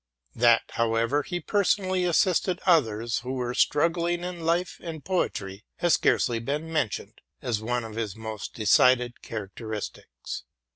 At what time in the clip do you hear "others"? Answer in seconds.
2.65-3.19